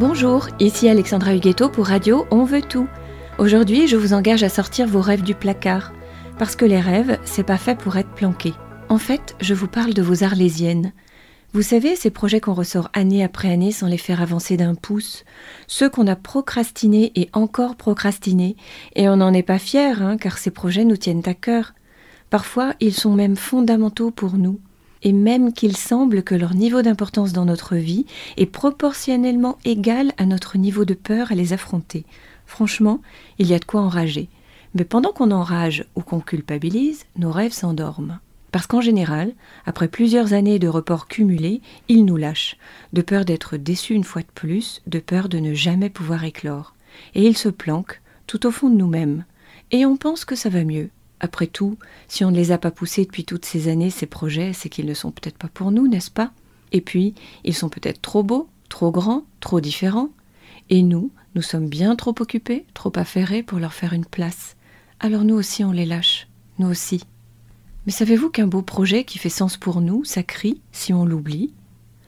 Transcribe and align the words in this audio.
Bonjour, 0.00 0.48
ici 0.58 0.88
Alexandra 0.88 1.36
Huguetto 1.36 1.68
pour 1.68 1.86
Radio 1.86 2.26
On 2.32 2.42
veut 2.42 2.62
tout. 2.62 2.88
Aujourd'hui, 3.38 3.86
je 3.86 3.96
vous 3.96 4.12
engage 4.12 4.42
à 4.42 4.48
sortir 4.48 4.88
vos 4.88 5.00
rêves 5.00 5.22
du 5.22 5.36
placard. 5.36 5.92
Parce 6.36 6.56
que 6.56 6.64
les 6.64 6.80
rêves, 6.80 7.20
c'est 7.22 7.44
pas 7.44 7.58
fait 7.58 7.78
pour 7.78 7.96
être 7.96 8.10
planqués. 8.10 8.54
En 8.88 8.98
fait, 8.98 9.36
je 9.40 9.54
vous 9.54 9.68
parle 9.68 9.94
de 9.94 10.02
vos 10.02 10.24
arlésiennes. 10.24 10.92
Vous 11.52 11.62
savez, 11.62 11.94
ces 11.94 12.10
projets 12.10 12.40
qu'on 12.40 12.54
ressort 12.54 12.90
année 12.92 13.22
après 13.22 13.52
année 13.52 13.70
sans 13.70 13.86
les 13.86 13.96
faire 13.96 14.20
avancer 14.20 14.56
d'un 14.56 14.74
pouce, 14.74 15.24
ceux 15.68 15.88
qu'on 15.88 16.08
a 16.08 16.16
procrastinés 16.16 17.12
et 17.14 17.30
encore 17.32 17.76
procrastinés, 17.76 18.56
et 18.96 19.08
on 19.08 19.18
n'en 19.18 19.32
est 19.32 19.44
pas 19.44 19.60
fier, 19.60 20.02
hein, 20.02 20.16
car 20.16 20.38
ces 20.38 20.50
projets 20.50 20.84
nous 20.84 20.96
tiennent 20.96 21.22
à 21.26 21.34
cœur. 21.34 21.72
Parfois, 22.30 22.74
ils 22.80 22.94
sont 22.94 23.12
même 23.12 23.36
fondamentaux 23.36 24.10
pour 24.10 24.34
nous 24.38 24.58
et 25.04 25.12
même 25.12 25.52
qu'il 25.52 25.76
semble 25.76 26.22
que 26.22 26.34
leur 26.34 26.54
niveau 26.54 26.82
d'importance 26.82 27.32
dans 27.32 27.44
notre 27.44 27.76
vie 27.76 28.06
est 28.36 28.46
proportionnellement 28.46 29.58
égal 29.64 30.12
à 30.16 30.24
notre 30.24 30.58
niveau 30.58 30.84
de 30.84 30.94
peur 30.94 31.30
à 31.30 31.34
les 31.34 31.52
affronter. 31.52 32.04
Franchement, 32.46 33.00
il 33.38 33.46
y 33.46 33.54
a 33.54 33.58
de 33.58 33.64
quoi 33.64 33.82
enrager. 33.82 34.28
Mais 34.74 34.84
pendant 34.84 35.12
qu'on 35.12 35.30
enrage 35.30 35.84
ou 35.94 36.00
qu'on 36.00 36.20
culpabilise, 36.20 37.04
nos 37.16 37.30
rêves 37.30 37.52
s'endorment. 37.52 38.18
Parce 38.50 38.66
qu'en 38.66 38.80
général, 38.80 39.32
après 39.66 39.88
plusieurs 39.88 40.32
années 40.32 40.58
de 40.58 40.68
report 40.68 41.06
cumulés, 41.06 41.60
ils 41.88 42.04
nous 42.04 42.16
lâchent, 42.16 42.56
de 42.92 43.02
peur 43.02 43.24
d'être 43.24 43.56
déçus 43.56 43.94
une 43.94 44.04
fois 44.04 44.22
de 44.22 44.30
plus, 44.34 44.80
de 44.86 45.00
peur 45.00 45.28
de 45.28 45.38
ne 45.38 45.54
jamais 45.54 45.90
pouvoir 45.90 46.24
éclore. 46.24 46.74
Et 47.14 47.26
ils 47.26 47.36
se 47.36 47.48
planquent, 47.48 48.00
tout 48.26 48.46
au 48.46 48.50
fond 48.50 48.70
de 48.70 48.76
nous-mêmes. 48.76 49.24
Et 49.70 49.84
on 49.84 49.96
pense 49.96 50.24
que 50.24 50.36
ça 50.36 50.48
va 50.48 50.64
mieux, 50.64 50.90
après 51.24 51.46
tout, 51.46 51.76
si 52.06 52.24
on 52.24 52.30
ne 52.30 52.36
les 52.36 52.52
a 52.52 52.58
pas 52.58 52.70
poussés 52.70 53.04
depuis 53.04 53.24
toutes 53.24 53.44
ces 53.44 53.68
années, 53.68 53.90
ces 53.90 54.06
projets, 54.06 54.52
c'est 54.52 54.68
qu'ils 54.68 54.86
ne 54.86 54.94
sont 54.94 55.10
peut-être 55.10 55.38
pas 55.38 55.48
pour 55.48 55.72
nous, 55.72 55.88
n'est-ce 55.88 56.10
pas? 56.10 56.30
Et 56.72 56.80
puis, 56.80 57.14
ils 57.44 57.54
sont 57.54 57.68
peut-être 57.68 58.00
trop 58.02 58.22
beaux, 58.22 58.48
trop 58.68 58.90
grands, 58.90 59.24
trop 59.40 59.60
différents. 59.60 60.10
Et 60.70 60.82
nous, 60.82 61.10
nous 61.34 61.42
sommes 61.42 61.68
bien 61.68 61.96
trop 61.96 62.14
occupés, 62.20 62.64
trop 62.74 62.92
affairés 62.94 63.42
pour 63.42 63.58
leur 63.58 63.72
faire 63.72 63.92
une 63.92 64.04
place. 64.04 64.56
Alors 65.00 65.24
nous 65.24 65.34
aussi, 65.34 65.64
on 65.64 65.72
les 65.72 65.86
lâche. 65.86 66.28
Nous 66.58 66.68
aussi. 66.68 67.02
Mais 67.86 67.92
savez-vous 67.92 68.30
qu'un 68.30 68.46
beau 68.46 68.62
projet 68.62 69.04
qui 69.04 69.18
fait 69.18 69.28
sens 69.28 69.56
pour 69.56 69.80
nous, 69.80 70.04
ça 70.04 70.22
crie 70.22 70.60
si 70.72 70.92
on 70.92 71.04
l'oublie? 71.04 71.52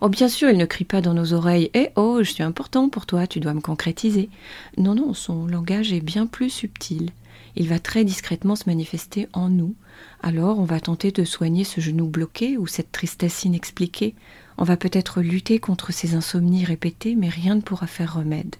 Oh, 0.00 0.08
bien 0.08 0.28
sûr, 0.28 0.50
il 0.50 0.58
ne 0.58 0.66
crie 0.66 0.84
pas 0.84 1.00
dans 1.00 1.14
nos 1.14 1.32
oreilles 1.32 1.70
Eh 1.74 1.88
oh, 1.96 2.18
je 2.22 2.30
suis 2.30 2.42
important 2.42 2.88
pour 2.88 3.06
toi, 3.06 3.26
tu 3.26 3.40
dois 3.40 3.54
me 3.54 3.60
concrétiser. 3.60 4.28
Non, 4.76 4.94
non, 4.94 5.14
son 5.14 5.46
langage 5.46 5.92
est 5.92 6.00
bien 6.00 6.26
plus 6.26 6.50
subtil 6.50 7.10
il 7.56 7.68
va 7.68 7.78
très 7.78 8.04
discrètement 8.04 8.56
se 8.56 8.68
manifester 8.68 9.28
en 9.32 9.48
nous. 9.48 9.74
Alors 10.22 10.58
on 10.58 10.64
va 10.64 10.80
tenter 10.80 11.12
de 11.12 11.24
soigner 11.24 11.64
ce 11.64 11.80
genou 11.80 12.06
bloqué 12.06 12.56
ou 12.58 12.66
cette 12.66 12.92
tristesse 12.92 13.44
inexpliquée. 13.44 14.14
On 14.58 14.64
va 14.64 14.76
peut-être 14.76 15.20
lutter 15.20 15.58
contre 15.58 15.92
ces 15.92 16.14
insomnies 16.14 16.64
répétées, 16.64 17.14
mais 17.14 17.28
rien 17.28 17.54
ne 17.54 17.60
pourra 17.60 17.86
faire 17.86 18.14
remède. 18.14 18.56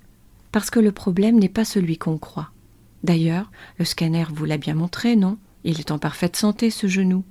Parce 0.53 0.71
que 0.71 0.81
le 0.81 0.93
problème 0.93 1.39
n'est 1.39 1.49
pas 1.49 1.65
celui 1.65 1.99
qu'on 1.99 2.19
croit. 2.19 2.51
D'ailleurs, 3.03 3.51
le 3.79 3.85
scanner 3.85 4.25
vous 4.31 4.45
l'a 4.45 4.57
bien 4.57 4.75
montré, 4.75 5.17
non? 5.17 5.37
Il 5.65 5.81
est 5.81 5.91
en 5.91 5.99
parfaite 5.99 6.37
santé, 6.37 6.71
ce 6.71 6.87
genou. 6.87 7.25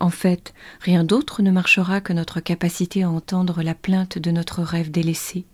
En 0.00 0.10
fait, 0.10 0.54
rien 0.80 1.04
d'autre 1.04 1.42
ne 1.42 1.50
marchera 1.50 2.00
que 2.00 2.12
notre 2.12 2.40
capacité 2.40 3.02
à 3.02 3.10
entendre 3.10 3.62
la 3.62 3.74
plainte 3.74 4.18
de 4.18 4.30
notre 4.30 4.62
rêve 4.62 4.90
délaissé. 4.90 5.44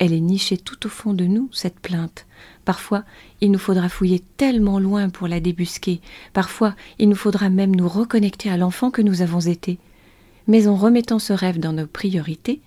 Elle 0.00 0.14
est 0.14 0.20
nichée 0.20 0.56
tout 0.56 0.86
au 0.86 0.88
fond 0.88 1.12
de 1.12 1.26
nous, 1.26 1.50
cette 1.52 1.78
plainte. 1.78 2.26
Parfois, 2.64 3.04
il 3.42 3.50
nous 3.50 3.58
faudra 3.58 3.90
fouiller 3.90 4.20
tellement 4.38 4.80
loin 4.80 5.10
pour 5.10 5.28
la 5.28 5.40
débusquer. 5.40 6.00
Parfois, 6.32 6.74
il 6.98 7.10
nous 7.10 7.16
faudra 7.16 7.50
même 7.50 7.76
nous 7.76 7.86
reconnecter 7.86 8.50
à 8.50 8.56
l'enfant 8.56 8.90
que 8.90 9.02
nous 9.02 9.20
avons 9.20 9.40
été. 9.40 9.78
Mais 10.46 10.68
en 10.68 10.74
remettant 10.74 11.18
ce 11.18 11.34
rêve 11.34 11.60
dans 11.60 11.74
nos 11.74 11.86
priorités, 11.86 12.62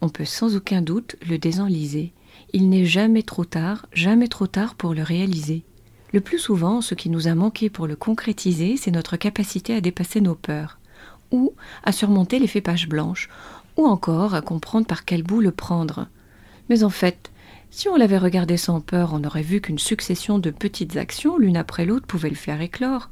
on 0.00 0.08
peut 0.08 0.24
sans 0.24 0.56
aucun 0.56 0.80
doute 0.80 1.16
le 1.28 1.36
désenliser. 1.36 2.14
Il 2.54 2.70
n'est 2.70 2.86
jamais 2.86 3.22
trop 3.22 3.44
tard, 3.44 3.84
jamais 3.92 4.28
trop 4.28 4.46
tard 4.46 4.74
pour 4.74 4.94
le 4.94 5.02
réaliser. 5.02 5.64
Le 6.14 6.22
plus 6.22 6.38
souvent, 6.38 6.80
ce 6.80 6.94
qui 6.94 7.10
nous 7.10 7.28
a 7.28 7.34
manqué 7.34 7.68
pour 7.68 7.86
le 7.86 7.96
concrétiser, 7.96 8.78
c'est 8.78 8.92
notre 8.92 9.18
capacité 9.18 9.74
à 9.74 9.82
dépasser 9.82 10.22
nos 10.22 10.34
peurs, 10.34 10.78
ou 11.32 11.52
à 11.84 11.92
surmonter 11.92 12.38
l'effet 12.38 12.62
page 12.62 12.88
blanche, 12.88 13.28
ou 13.76 13.84
encore 13.86 14.32
à 14.32 14.40
comprendre 14.40 14.86
par 14.86 15.04
quel 15.04 15.22
bout 15.22 15.42
le 15.42 15.50
prendre. 15.50 16.08
Mais 16.68 16.82
en 16.82 16.90
fait, 16.90 17.30
si 17.70 17.88
on 17.88 17.96
l'avait 17.96 18.18
regardé 18.18 18.56
sans 18.56 18.80
peur, 18.80 19.10
on 19.12 19.24
aurait 19.24 19.42
vu 19.42 19.60
qu'une 19.60 19.78
succession 19.78 20.38
de 20.38 20.50
petites 20.50 20.96
actions, 20.96 21.38
l'une 21.38 21.56
après 21.56 21.84
l'autre, 21.84 22.06
pouvait 22.06 22.30
le 22.30 22.34
faire 22.34 22.60
éclore. 22.60 23.10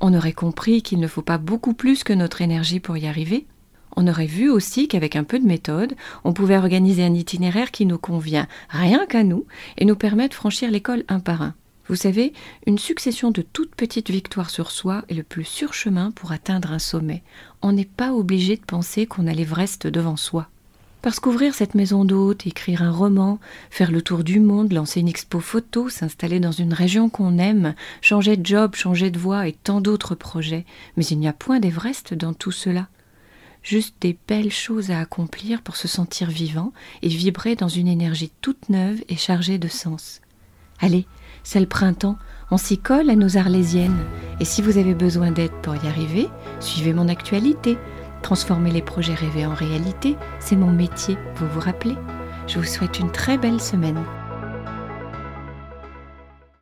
On 0.00 0.14
aurait 0.14 0.32
compris 0.32 0.82
qu'il 0.82 1.00
ne 1.00 1.08
faut 1.08 1.22
pas 1.22 1.38
beaucoup 1.38 1.74
plus 1.74 2.04
que 2.04 2.12
notre 2.12 2.42
énergie 2.42 2.80
pour 2.80 2.96
y 2.96 3.06
arriver. 3.06 3.46
On 3.96 4.06
aurait 4.08 4.26
vu 4.26 4.50
aussi 4.50 4.88
qu'avec 4.88 5.16
un 5.16 5.24
peu 5.24 5.38
de 5.38 5.46
méthode, 5.46 5.94
on 6.24 6.34
pouvait 6.34 6.58
organiser 6.58 7.02
un 7.02 7.14
itinéraire 7.14 7.70
qui 7.70 7.86
nous 7.86 7.98
convient 7.98 8.46
rien 8.68 9.06
qu'à 9.06 9.24
nous 9.24 9.46
et 9.78 9.86
nous 9.86 9.96
permet 9.96 10.28
de 10.28 10.34
franchir 10.34 10.70
l'école 10.70 11.04
un 11.08 11.18
par 11.18 11.42
un. 11.42 11.54
Vous 11.88 11.96
savez, 11.96 12.32
une 12.66 12.78
succession 12.78 13.30
de 13.30 13.42
toutes 13.42 13.74
petites 13.74 14.10
victoires 14.10 14.50
sur 14.50 14.70
soi 14.70 15.04
est 15.08 15.14
le 15.14 15.22
plus 15.22 15.44
sûr 15.44 15.72
chemin 15.72 16.10
pour 16.10 16.32
atteindre 16.32 16.72
un 16.72 16.80
sommet. 16.80 17.22
On 17.62 17.72
n'est 17.72 17.84
pas 17.84 18.12
obligé 18.12 18.56
de 18.56 18.64
penser 18.64 19.06
qu'on 19.06 19.26
a 19.26 19.32
l'Everest 19.32 19.86
devant 19.86 20.16
soi. 20.16 20.48
Parce 21.06 21.20
qu'ouvrir 21.20 21.54
cette 21.54 21.76
maison 21.76 22.04
d'hôte, 22.04 22.48
écrire 22.48 22.82
un 22.82 22.90
roman, 22.90 23.38
faire 23.70 23.92
le 23.92 24.02
tour 24.02 24.24
du 24.24 24.40
monde, 24.40 24.72
lancer 24.72 24.98
une 24.98 25.06
expo 25.06 25.38
photo, 25.38 25.88
s'installer 25.88 26.40
dans 26.40 26.50
une 26.50 26.72
région 26.72 27.08
qu'on 27.10 27.38
aime, 27.38 27.76
changer 28.02 28.36
de 28.36 28.44
job, 28.44 28.74
changer 28.74 29.12
de 29.12 29.18
voie 29.20 29.46
et 29.46 29.52
tant 29.52 29.80
d'autres 29.80 30.16
projets, 30.16 30.64
mais 30.96 31.06
il 31.06 31.20
n'y 31.20 31.28
a 31.28 31.32
point 31.32 31.60
d'Everest 31.60 32.12
dans 32.14 32.32
tout 32.32 32.50
cela. 32.50 32.88
Juste 33.62 33.94
des 34.00 34.18
belles 34.26 34.50
choses 34.50 34.90
à 34.90 34.98
accomplir 34.98 35.62
pour 35.62 35.76
se 35.76 35.86
sentir 35.86 36.28
vivant 36.28 36.72
et 37.02 37.08
vibrer 37.08 37.54
dans 37.54 37.68
une 37.68 37.86
énergie 37.86 38.32
toute 38.40 38.68
neuve 38.68 39.00
et 39.08 39.16
chargée 39.16 39.58
de 39.58 39.68
sens. 39.68 40.20
Allez, 40.80 41.06
c'est 41.44 41.60
le 41.60 41.66
printemps, 41.66 42.18
on 42.50 42.56
s'y 42.56 42.78
colle 42.78 43.10
à 43.10 43.14
nos 43.14 43.36
arlésiennes, 43.36 44.04
et 44.40 44.44
si 44.44 44.60
vous 44.60 44.76
avez 44.76 44.96
besoin 44.96 45.30
d'aide 45.30 45.54
pour 45.62 45.76
y 45.76 45.86
arriver, 45.86 46.26
suivez 46.58 46.92
mon 46.92 47.06
actualité. 47.06 47.78
Transformer 48.26 48.72
les 48.72 48.82
projets 48.82 49.14
rêvés 49.14 49.46
en 49.46 49.54
réalité, 49.54 50.16
c'est 50.40 50.56
mon 50.56 50.72
métier, 50.72 51.16
vous 51.36 51.46
vous 51.46 51.60
rappelez 51.60 51.94
Je 52.48 52.58
vous 52.58 52.64
souhaite 52.64 52.98
une 52.98 53.12
très 53.12 53.38
belle 53.38 53.60
semaine. 53.60 54.02